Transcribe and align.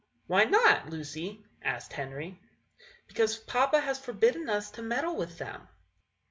"Why 0.25 0.45
not, 0.45 0.89
Lucy?" 0.89 1.45
asked 1.61 1.93
Henry. 1.93 2.39
"Because 3.07 3.37
papa 3.37 3.81
has 3.81 3.99
forbidden 3.99 4.49
us 4.49 4.71
to 4.71 4.81
meddle 4.81 5.15
with 5.15 5.37
them." 5.37 5.67